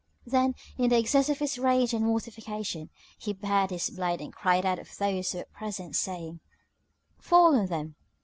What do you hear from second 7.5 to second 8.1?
on them!"